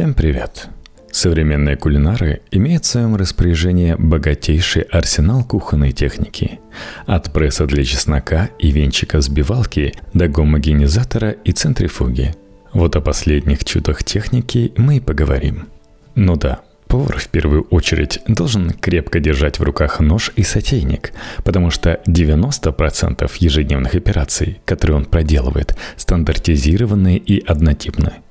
[0.00, 0.68] Всем привет!
[1.12, 6.58] Современные кулинары имеют в своем распоряжении богатейший арсенал кухонной техники.
[7.04, 12.34] От пресса для чеснока и венчика сбивалки до гомогенизатора и центрифуги.
[12.72, 15.68] Вот о последних чудах техники мы и поговорим.
[16.14, 21.12] Ну да, повар в первую очередь должен крепко держать в руках нож и сотейник,
[21.44, 28.12] потому что 90% ежедневных операций, которые он проделывает, стандартизированы и однотипны–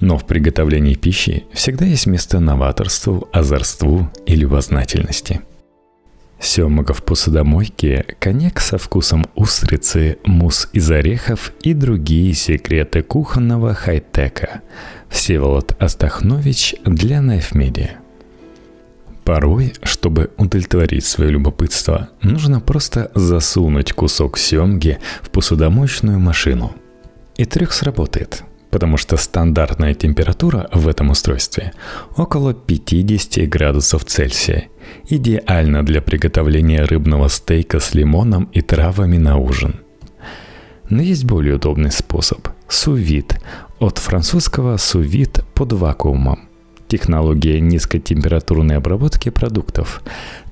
[0.00, 5.40] но в приготовлении пищи всегда есть место новаторству, озорству и любознательности.
[6.40, 14.60] Семага в посудомойке, коньяк со вкусом устрицы, мусс из орехов и другие секреты кухонного хай-тека.
[15.08, 17.90] Всеволод Астахнович для Media.
[19.24, 26.72] Порой, чтобы удовлетворить свое любопытство, нужно просто засунуть кусок семги в посудомоечную машину.
[27.36, 31.72] И трюк сработает– потому что стандартная температура в этом устройстве
[32.16, 34.68] около 50 градусов Цельсия.
[35.08, 39.80] Идеально для приготовления рыбного стейка с лимоном и травами на ужин.
[40.88, 43.38] Но есть более удобный способ– сувид,
[43.78, 46.47] от французского сувид под вакуумом
[46.88, 50.02] технология низкотемпературной обработки продуктов.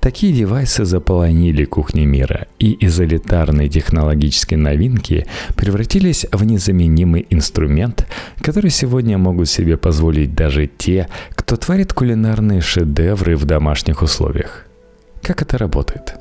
[0.00, 5.26] Такие девайсы заполонили кухни мира, и из элитарной технологической новинки
[5.56, 8.06] превратились в незаменимый инструмент,
[8.40, 14.66] который сегодня могут себе позволить даже те, кто творит кулинарные шедевры в домашних условиях.
[15.22, 16.14] Как это работает?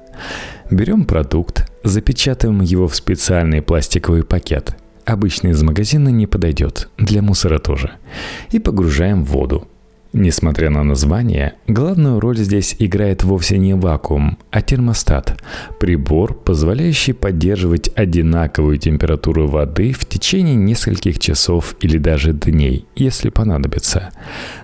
[0.72, 7.60] Берем продукт, запечатываем его в специальный пластиковый пакет– обычно из магазина не подойдет, для мусора
[7.60, 7.92] тоже.
[8.52, 9.68] И погружаем в воду.
[10.18, 15.38] Несмотря на название, главную роль здесь играет вовсе не вакуум, а термостат–
[15.82, 24.12] прибор, позволяющий поддерживать одинаковую температуру воды в течение нескольких часов или даже дней, если понадобится.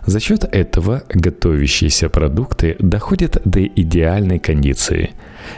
[0.06, 5.10] За счет этого готовящиеся продукты доходят до идеальной кондиции.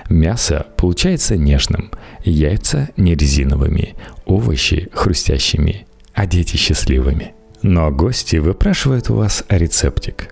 [0.09, 1.91] Мясо получается нежным,
[2.25, 3.93] яйца– нерезиновыми,
[4.25, 7.32] овощи– хрустящими, а дети– счастливыми–
[7.63, 10.29] но гости выпрашивают у вас рецептик.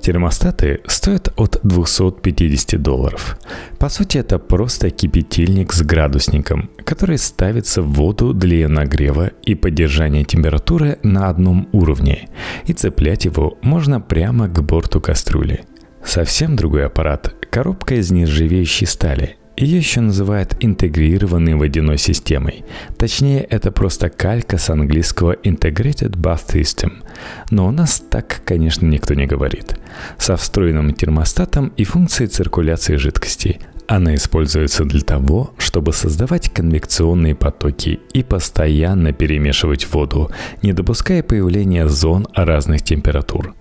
[0.00, 3.38] Термостаты стоят от 250 долларов.
[3.78, 10.24] По сути, это просто кипятильник с градусником, который ставится в воду для нагрева и поддержания
[10.24, 12.28] температуры на одном уровне,
[12.66, 15.60] и цеплять его можно прямо к борту кастрюли.
[16.04, 22.64] Совсем другой аппарат– коробка из нержавеющей стали– ее еще называют интегрированной водяной системой.
[22.96, 27.02] Точнее, это просто калька с английского Integrated Bath System.
[27.50, 29.78] Но у нас так, конечно, никто не говорит.
[30.18, 33.60] Со встроенным термостатом и функцией циркуляции жидкости.
[33.86, 40.30] Она используется для того, чтобы создавать конвекционные потоки и постоянно перемешивать воду,
[40.62, 43.54] не допуская появления зон разных температур.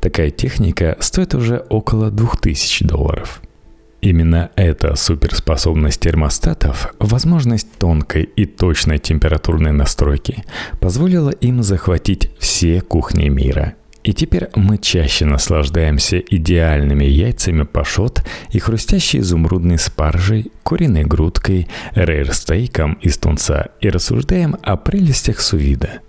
[0.00, 3.40] Такая техника стоит уже около 2000 долларов.
[4.00, 10.44] Именно эта суперспособность термостатов, возможность тонкой и точной температурной настройки,
[10.80, 13.74] позволила им захватить все кухни мира.
[14.04, 22.94] И теперь мы чаще наслаждаемся идеальными яйцами пашот и хрустящей изумрудной спаржей, куриной грудкой, рейрстейком
[23.02, 26.00] из тунца и рассуждаем о прелестях сувида.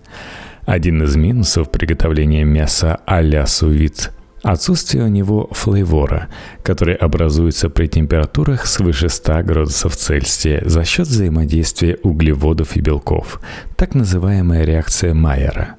[0.66, 4.12] Один из минусов приготовления мяса а-ля сувид
[4.44, 6.30] Отсутствие у него флейвора,
[6.64, 13.42] который образуется при температурах свыше 100 градусов Цельсия за счет взаимодействия углеводов и белков,
[13.76, 15.76] так называемая реакция Майера.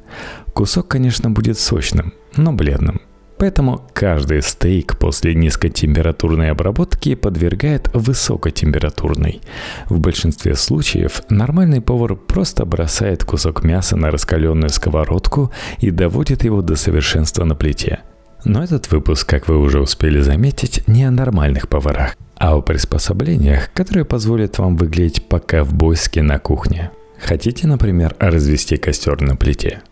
[0.52, 3.00] Кусок, конечно, будет сочным, но бледным.
[3.38, 9.40] Поэтому каждый стейк после низкотемпературной обработки подвергает высокотемпературной.
[9.88, 16.60] В большинстве случаев нормальный повар просто бросает кусок мяса на раскаленную сковородку и доводит его
[16.60, 18.00] до совершенства на плите–
[18.44, 23.70] но этот выпуск, как вы уже успели заметить, не о нормальных поварах, а о приспособлениях,
[23.72, 26.90] которые позволят вам выглядеть по-ковбойски на кухне.
[27.20, 29.82] Хотите, например, развести костер на плите?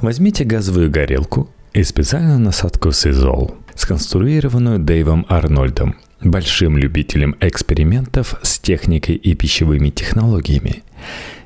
[0.00, 9.16] Возьмите газовую горелку и специальную насадку Сизол, сконструированную Дэйвом Арнольдом, большим любителем экспериментов с техникой
[9.16, 10.82] и пищевыми технологиями.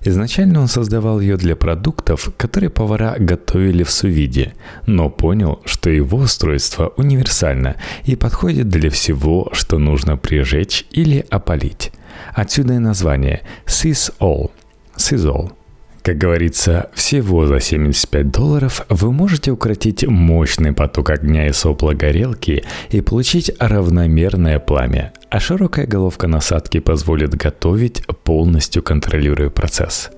[0.07, 4.55] Изначально он создавал ее для продуктов, которые повара готовили в сувиде,
[4.87, 7.75] но понял, что его устройство универсально
[8.05, 11.91] и подходит для всего, что нужно прижечь или опалить.
[12.35, 14.53] Отсюда и название Sys-All–
[14.97, 15.53] Sys-All–
[16.07, 22.63] как говорится, всего за 75 долларов вы можете укротить мощный поток огня и сопла горелки
[22.91, 30.11] и получить равномерное пламя, а широкая головка насадки позволит готовить, полностью контролируя процесс.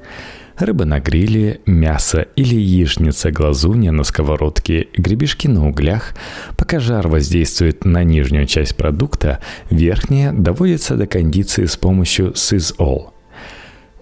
[0.59, 6.15] Рыба на гриле, мясо или яичница-глазунья на сковородке, гребешки на углях.
[6.59, 9.39] Пока жар воздействует на нижнюю часть продукта,
[9.71, 13.13] верхняя доводится до кондиции с помощью Sizzall–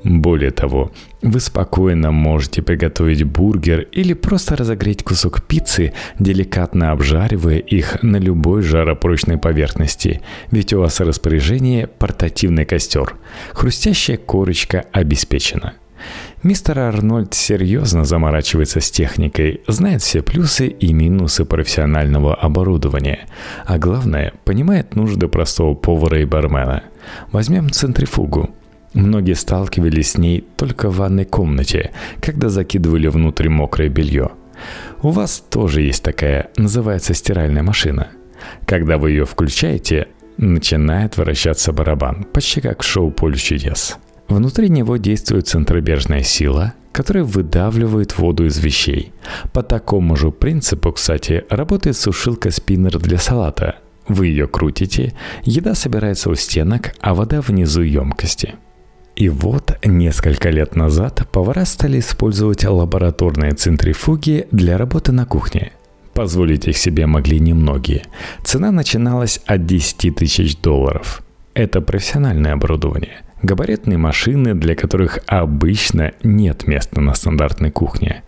[0.06, 8.02] более того, вы спокойно можете приготовить бургер или просто разогреть кусок пиццы, деликатно обжаривая их
[8.02, 10.20] на любой жаропрочной поверхности,
[10.52, 13.16] ведь у вас в распоряжении портативный костер.
[13.52, 15.74] Хрустящая корочка обеспечена.
[16.44, 23.26] Мистер Арнольд серьезно заморачивается с техникой, знает все плюсы и минусы профессионального оборудования,
[23.64, 26.84] а главное, понимает нужды простого повара и бармена.
[27.32, 28.50] Возьмем центрифугу–
[28.96, 31.90] Многие сталкивались с ней только в ванной комнате,
[32.22, 34.30] когда закидывали внутрь мокрое белье.
[35.02, 38.08] У вас тоже есть такая, называется стиральная машина.
[38.64, 40.08] Когда вы ее включаете,
[40.38, 43.98] начинает вращаться барабан, почти как в шоу «Поле чудес».
[44.28, 49.12] Внутри него действует центробежная сила, которая выдавливает воду из вещей.
[49.52, 53.76] По такому же принципу, кстати, работает сушилка спиннер для салата.
[54.08, 58.54] Вы ее крутите, еда собирается у стенок, а вода внизу емкости–
[59.16, 65.72] и вот несколько лет назад повара стали использовать лабораторные центрифуги для работы на кухне.
[66.12, 68.04] Позволить их себе могли немногие.
[68.44, 71.22] Цена начиналась от 10 тысяч долларов.
[71.54, 73.22] Это профессиональное оборудование.
[73.42, 78.22] Габаритные машины, для которых обычно нет места на стандартной кухне.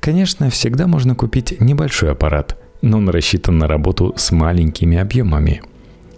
[0.00, 5.62] Конечно, всегда можно купить небольшой аппарат, но он рассчитан на работу с маленькими объемами–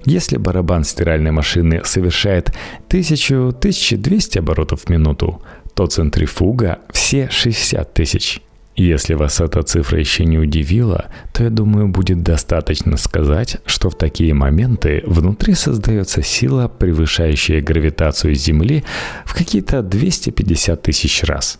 [0.04, 2.52] если барабан стиральной машины совершает
[2.88, 5.42] 1000-1200 оборотов в минуту,
[5.74, 8.40] то центрифуга все 60 тысяч.
[8.78, 13.98] Если вас эта цифра еще не удивила, то я думаю, будет достаточно сказать, что в
[13.98, 18.84] такие моменты внутри создается сила, превышающая гравитацию Земли
[19.24, 21.58] в какие-то 250 тысяч раз.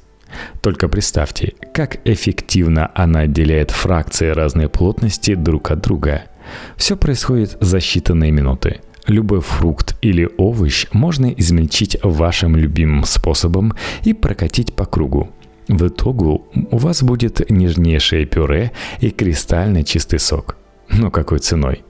[0.61, 6.23] Только представьте, как эффективно она отделяет фракции разной плотности друг от друга–
[6.77, 8.81] все происходит за считанные минуты.
[9.07, 13.75] Любой фрукт или овощ можно измельчить вашим любимым способом
[14.05, 15.31] и прокатить по кругу.
[15.67, 20.57] В итогу у вас будет нежнейшее пюре и кристально чистый сок.
[20.91, 21.85] Но какой ценой?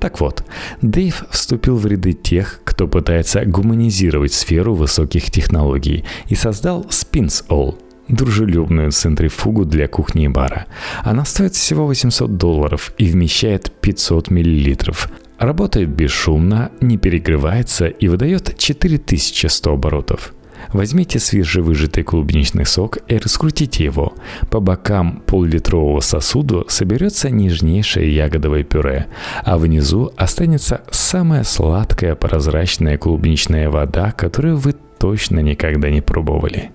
[0.00, 0.44] Так вот,
[0.82, 7.76] Дэйв вступил в ряды тех, кто пытается гуманизировать сферу высоких технологий и создал Spins All–
[8.08, 10.66] дружелюбную центрифугу для кухни и бара.
[11.02, 15.08] Она стоит всего 800 долларов и вмещает 500 миллилитров.
[15.38, 20.32] Работает бесшумно, не перегревается и выдает 4100 оборотов.
[20.72, 24.14] Возьмите свежевыжатый клубничный сок и раскрутите его.
[24.50, 29.06] По бокам пол-литрового сосуду соберется нежнейшее ягодовое пюре,
[29.44, 36.72] а внизу останется самая сладкая прозрачная клубничная вода, которую вы точно никогда не пробовали.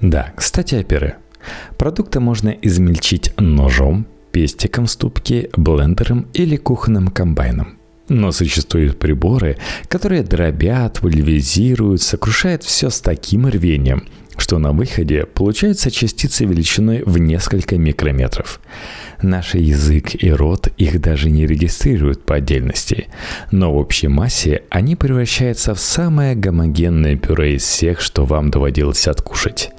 [0.00, 1.16] Да, кстати о пюре.
[1.76, 7.78] Продукты можно измельчить ножом, пестиком ступки, блендером или кухонным комбайном.
[8.08, 9.58] Но существуют приборы,
[9.88, 14.08] которые дробят, пульверизируют, сокрушают все с таким рвением,
[14.40, 18.60] что на выходе получаются частицы величиной в несколько микрометров.
[19.20, 23.08] Наш язык и рот их даже не регистрируют по отдельности,
[23.50, 29.08] но в общей массе они превращаются в самое гомогенное пюре из всех, что вам доводилось
[29.08, 29.70] откушать.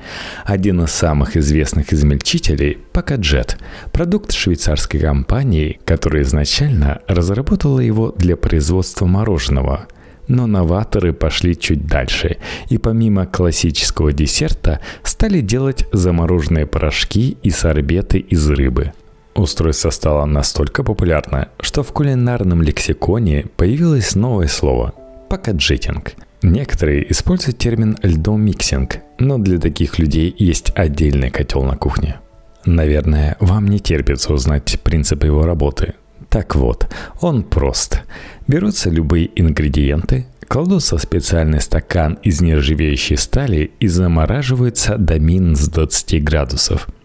[0.43, 3.55] Один из самых известных измельчителей– Packajet,
[3.93, 9.87] продукт швейцарской компании, которая изначально разработала его для производства мороженого–
[10.29, 12.37] но новаторы пошли чуть дальше
[12.69, 18.93] и помимо классического десерта стали делать замороженные порошки и сорбеты из рыбы.
[19.35, 24.93] Устройство стало настолько популярно, что в кулинарном лексиконе появилось новое слово–
[25.29, 26.13] пакаджетинг.
[26.41, 32.19] Некоторые используют термин льдомиксинг, но для таких людей есть отдельный котел на кухне.
[32.65, 35.95] Наверное, вам не терпится узнать принцип его работы.
[36.29, 36.87] Так вот,
[37.21, 38.01] он прост.
[38.47, 46.23] Берутся любые ингредиенты, кладутся в специальный стакан из нержавеющей стали и замораживаются до минус 20
[46.23, 46.87] градусов–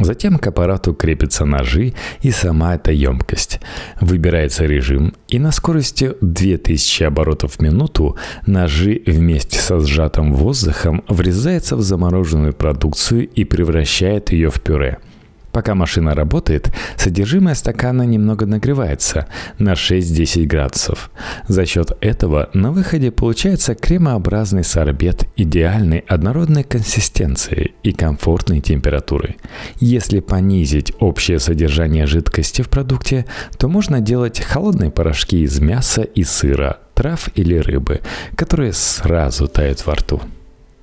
[0.00, 3.60] Затем к аппарату крепятся ножи и сама эта емкость.
[4.00, 11.76] Выбирается режим, и на скорости 2000 оборотов в минуту ножи вместе со сжатым воздухом врезаются
[11.76, 14.98] в замороженную продукцию и превращает ее в пюре–
[15.52, 19.26] Пока машина работает, содержимое стакана немного нагревается
[19.58, 21.10] на 6-10 градусов.
[21.48, 29.36] За счет этого на выходе получается кремообразный сорбет идеальной однородной консистенции и комфортной температуры.
[29.80, 33.26] Если понизить общее содержание жидкости в продукте,
[33.58, 38.00] то можно делать холодные порошки из мяса и сыра, трав или рыбы,
[38.36, 40.20] которые сразу тают во рту.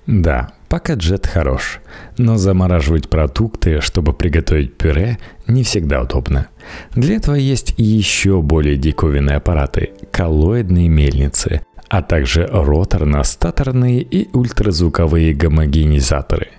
[0.07, 1.79] Да, Пакеджет хорош,
[2.17, 6.47] но замораживать продукты, чтобы приготовить пюре, не всегда удобно.
[6.93, 16.49] Для этого есть еще более диковинные аппараты– коллоидные мельницы, а также роторно-статорные и ультразвуковые гомогенизаторы.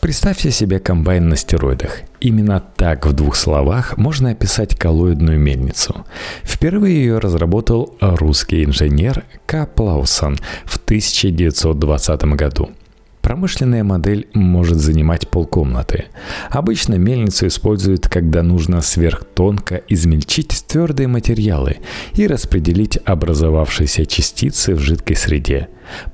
[0.00, 2.00] Представьте себе комбайн на стероидах.
[2.20, 6.04] Именно так в двух словах можно описать коллоидную мельницу.
[6.42, 9.66] Впервые ее разработал русский инженер К.
[9.66, 12.70] Плаусон в 1920 году–
[13.24, 16.04] Промышленная модель может занимать полкомнаты.
[16.50, 21.78] Обычно мельницу используют, когда нужно сверхтонко измельчить твердые материалы
[22.12, 25.68] и распределить образовавшиеся частицы в жидкой среде.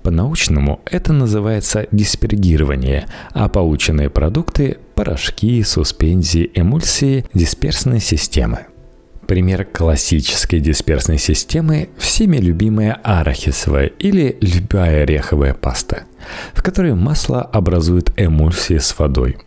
[0.04, 8.69] По-научному это называется диспергирование, а полученные продукты– порошки, суспензии, эмульсии, дисперсные системы.
[9.30, 16.02] Пример классической дисперсной системы– всеми любимая арахисовая или любая ореховая паста–
[16.52, 19.38] в которой масло образует эмульсии с водой.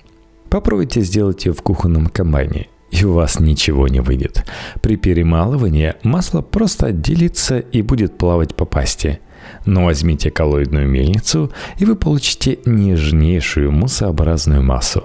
[0.47, 4.45] Попробуйте сделать ее в кухонном комбайне, и у вас ничего не выйдет.
[4.81, 9.19] При перемалывании масло просто отделится и будет плавать по пасте.
[9.65, 15.03] Но возьмите коллоидную мельницу, и вы получите нежнейшую муссообразную массу.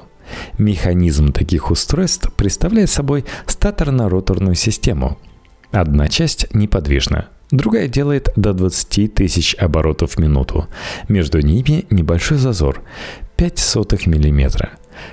[0.58, 5.18] Механизм таких устройств представляет собой статорно-роторную систему.
[5.70, 10.66] Одна часть неподвижна, Другая делает до 20 тысяч оборотов в минуту.
[11.08, 12.82] Между ними небольшой зазор–
[13.37, 14.73] 5 сотых миллиметра.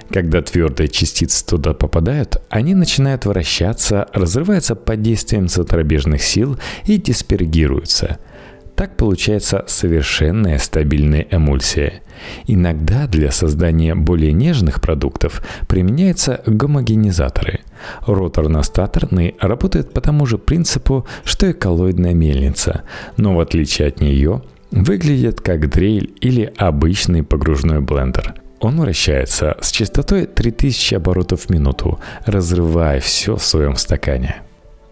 [0.09, 8.17] Когда твердые частицы туда попадают, они начинают вращаться, разрываются под действием центробежных сил и диспергируются–
[8.75, 12.01] так получается совершенная стабильная эмульсия.
[12.47, 17.61] Иногда для создания более нежных продуктов применяются гомогенизаторы.
[18.05, 22.83] Роторно-статорный работает по тому же принципу, что и коллоидная мельница,
[23.17, 24.41] но в отличие от нее
[24.71, 31.99] выглядит как дрель или обычный погружной блендер– он вращается с частотой 3000 оборотов в минуту,
[32.25, 34.37] разрывая все в своем стакане.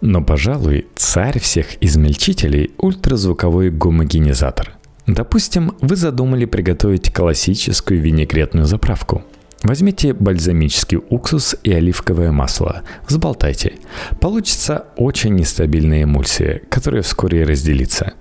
[0.05, 4.73] Но, пожалуй, царь всех измельчителей– ультразвуковой гомогенизатор.
[5.07, 9.23] Допустим, вы задумали приготовить классическую винегретную заправку.
[9.63, 13.75] Возьмите бальзамический уксус и оливковое масло, взболтайте.
[14.19, 18.11] Получится очень нестабильная эмульсия, которая вскоре разделится.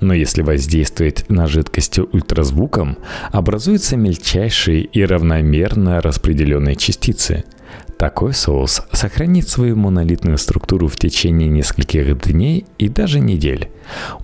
[0.00, 2.98] Но если воздействовать на жидкости ультразвуком,
[3.32, 7.42] образуются мельчайшие и равномерно распределенные частицы–
[8.02, 13.70] такой соус сохранит свою монолитную структуру в течение нескольких дней и даже недель.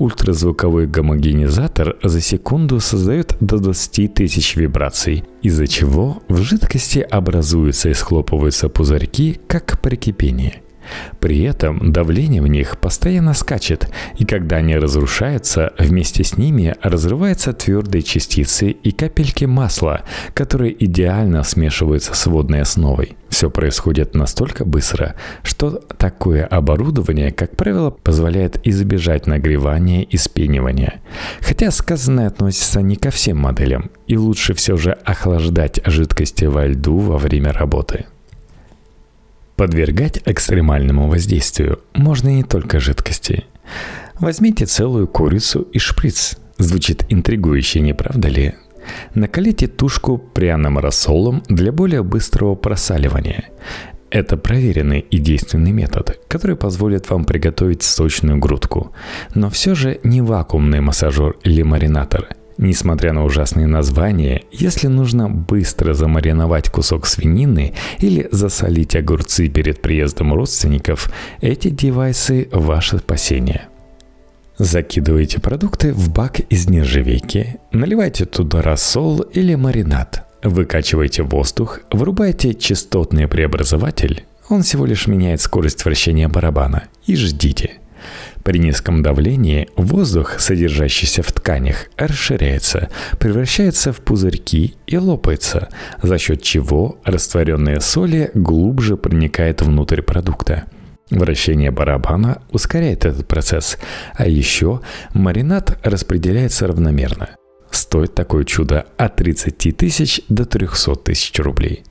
[0.00, 7.94] Ультразвуковой гомогенизатор за секунду создает до 20 тысяч вибраций, из-за чего в жидкости образуются и
[7.94, 10.60] схлопываются пузырьки, как при кипении–
[11.20, 17.52] при этом давление в них постоянно скачет, и когда они разрушаются, вместе с ними разрываются
[17.52, 20.02] твердые частицы и капельки масла,
[20.34, 23.16] которые идеально смешиваются с водной основой.
[23.28, 31.00] Все происходит настолько быстро, что такое оборудование, как правило, позволяет избежать нагревания и спенивания.
[31.40, 36.98] Хотя сказанное относится не ко всем моделям, и лучше все же охлаждать жидкости во льду
[36.98, 38.06] во время работы.
[39.58, 43.44] Подвергать экстремальному воздействию можно не только жидкости.
[44.20, 46.36] Возьмите целую курицу и шприц.
[46.58, 48.54] Звучит интригующе, не правда ли?
[49.14, 53.46] Накалите тушку пряным рассолом для более быстрого просаливания.
[54.10, 58.92] Это проверенный и действенный метод, который позволит вам приготовить сочную грудку.
[59.34, 62.28] Но все же не вакуумный массажер или маринатор.
[62.58, 70.34] Несмотря на ужасные названия, если нужно быстро замариновать кусок свинины или засолить огурцы перед приездом
[70.34, 71.08] родственников,
[71.40, 73.68] эти девайсы– ваше спасение.
[74.58, 83.28] Закидывайте продукты в бак из нержавейки, наливайте туда рассол или маринад, выкачивайте воздух, вырубайте частотный
[83.28, 87.74] преобразователь, он всего лишь меняет скорость вращения барабана, и ждите–
[88.48, 92.88] при низком давлении воздух, содержащийся в тканях, расширяется,
[93.18, 95.68] превращается в пузырьки и лопается,
[96.02, 100.64] за счет чего растворенные соли глубже проникает внутрь продукта.
[101.10, 103.76] Вращение барабана ускоряет этот процесс,
[104.14, 104.80] а еще
[105.12, 107.28] маринад распределяется равномерно.
[107.70, 111.84] Стоит такое чудо от 30 тысяч до 300 тысяч рублей.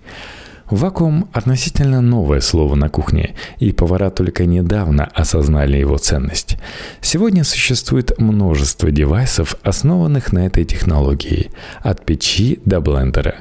[0.70, 6.58] Вакуум– относительно новое слово на кухне, и повара только недавно осознали его ценность.
[7.00, 13.36] Сегодня существует множество девайсов, основанных на этой технологии, от печи до блендера.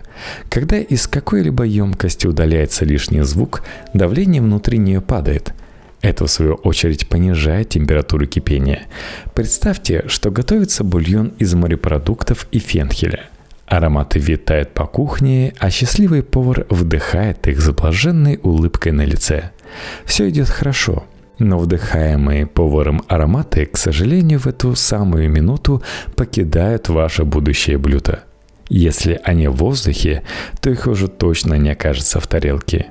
[0.49, 5.53] Когда из какой-либо емкости удаляется лишний звук, давление внутри нее падает–
[6.03, 8.83] это, в свою очередь, понижает температуру кипения.
[9.35, 13.25] Представьте, что готовится бульон из морепродуктов и фенхеля–
[13.67, 19.51] Ароматы витают по кухне, а счастливый повар вдыхает их с блаженной улыбкой на лице.
[20.05, 21.05] Все идет хорошо,
[21.41, 25.83] но вдыхаемые поваром ароматы, к сожалению, в эту самую минуту
[26.15, 28.21] покидают ваше будущее блюдо.
[28.69, 30.23] Если они в воздухе,
[30.61, 32.87] то их уже точно не окажется в тарелке.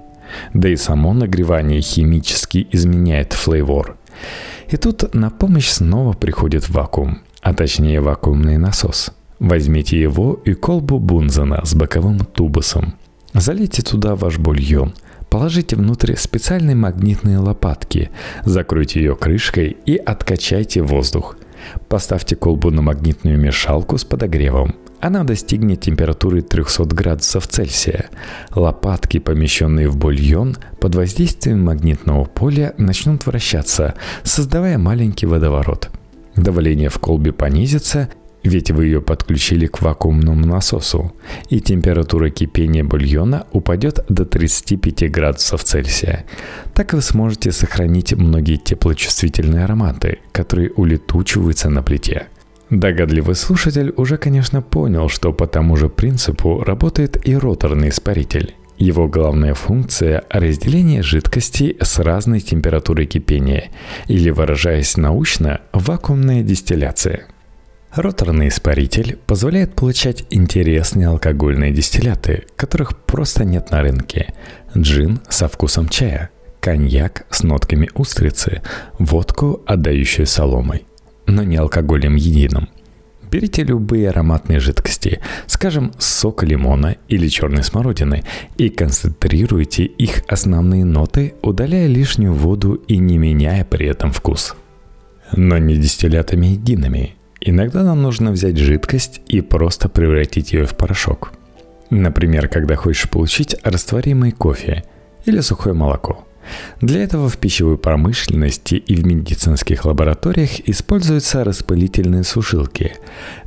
[0.54, 3.98] Да и само нагревание химически изменяет флейвор.
[4.70, 9.12] И тут на помощь снова приходит вакуум, а точнее вакуумный насос–
[9.46, 12.96] Возьмите его и колбу бунзена с боковым тубусом.
[13.32, 14.96] Залейте туда ваш бульон.
[15.30, 18.10] Положите внутрь специальные магнитные лопатки,
[18.44, 21.38] закройте ее крышкой и откачайте воздух.
[21.88, 24.74] Поставьте колбу на магнитную мешалку с подогревом.
[25.00, 28.08] Она достигнет температуры 300 градусов Цельсия.
[28.56, 35.92] Лопатки, помещенные в бульон, под воздействием магнитного поля начнут вращаться, создавая маленький водоворот.
[36.36, 38.10] Давление в колбе понизится,
[38.46, 41.14] ведь вы ее подключили к вакуумному насосу,
[41.50, 46.26] и температура кипения бульона упадет до 35 градусов Цельсия.
[46.74, 52.28] Так вы сможете сохранить многие теплочувствительные ароматы, которые улетучиваются на плите.
[52.70, 58.56] Догадливый слушатель уже, конечно, понял, что по тому же принципу работает и роторный испаритель.
[58.78, 63.70] Его главная функция– разделение жидкости с разной температурой кипения,
[64.08, 67.28] или, выражаясь научно, вакуумная дистилляция–
[67.96, 74.34] Роторный испаритель позволяет получать интересные алкогольные дистилляты, которых просто нет на рынке.
[74.76, 78.62] Джин со вкусом чая, коньяк с нотками устрицы,
[79.00, 80.86] водку, отдающую соломой.
[81.26, 82.68] Но не алкоголем единым.
[83.32, 88.24] Берите любые ароматные жидкости, скажем, сок лимона или черной смородины,
[88.58, 94.54] и концентрируйте их основные ноты, удаляя лишнюю воду и не меняя при этом вкус.
[95.32, 97.16] Но не дистиллятами едиными–
[97.48, 101.32] Иногда нам нужно взять жидкость и просто превратить ее в порошок.
[101.92, 104.84] Например, когда хочешь получить растворимый кофе
[105.26, 106.26] или сухое молоко.
[106.82, 112.94] Для этого в пищевой промышленности и в медицинских лабораториях используются распылительные сушилки.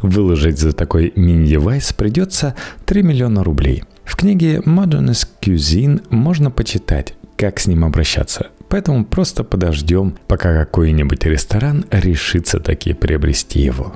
[0.01, 2.55] Выложить за такой мини-девайс придется
[2.87, 3.83] 3 миллиона рублей.
[4.05, 8.47] В книге Modernist Cuisine можно почитать, как с ним обращаться.
[8.69, 13.95] Поэтому просто подождем, пока какой-нибудь ресторан решится таки приобрести его.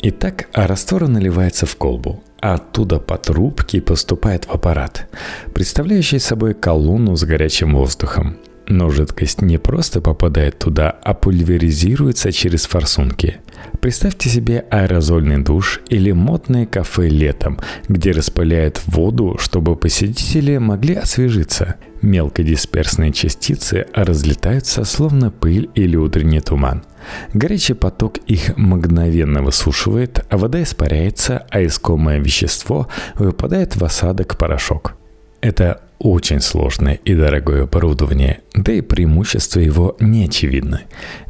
[0.00, 5.08] Итак, раствор наливается в колбу, а оттуда по трубке поступает в аппарат,
[5.54, 8.36] представляющий собой колонну с горячим воздухом.
[8.68, 13.38] Но жидкость не просто попадает туда, а пульверизируется через форсунки.
[13.80, 21.76] Представьте себе аэрозольный душ или модное кафе летом, где распыляют воду, чтобы посетители могли освежиться.
[22.02, 26.84] Мелкодисперсные частицы разлетаются словно пыль или утренний туман.
[27.32, 34.94] Горячий поток их мгновенно высушивает, а вода испаряется, а искомое вещество выпадает в осадок порошок.
[35.40, 40.80] Это очень сложное и дорогое оборудование, да и преимущества его не очевидны,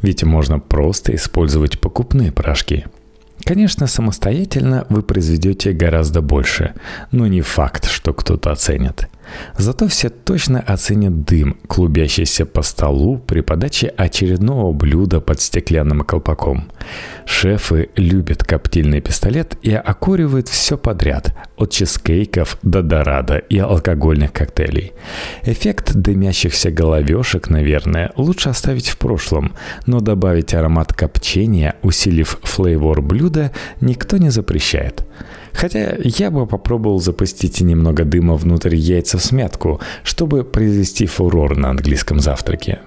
[0.01, 2.85] ведь можно просто использовать покупные порошки.
[3.43, 6.73] Конечно, самостоятельно вы произведете гораздо больше,
[7.11, 9.07] но не факт, что кто-то оценит.
[9.57, 16.71] Зато все точно оценят дым, клубящийся по столу при подаче очередного блюда под стеклянным колпаком.
[17.25, 24.93] Шефы любят коптильный пистолет и окуривают все подряд, от чизкейков до дорада и алкогольных коктейлей.
[25.43, 29.53] Эффект дымящихся головешек, наверное, лучше оставить в прошлом,
[29.85, 35.03] но добавить аромат копчения, усилив флейвор блюда, никто не запрещает.
[35.57, 41.71] Хотя я бы попробовал запустить немного дыма внутрь яйца в смятку, чтобы произвести фурор на
[41.71, 42.81] английском завтраке.